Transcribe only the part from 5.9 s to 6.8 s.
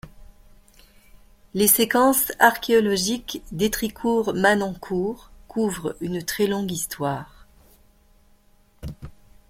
une très longue